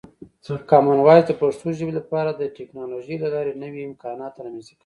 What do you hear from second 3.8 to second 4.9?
امکانات رامنځته کوي.